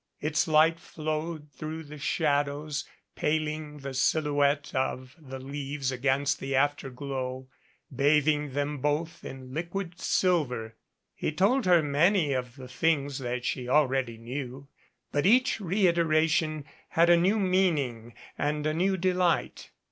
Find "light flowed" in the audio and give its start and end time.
0.47-1.51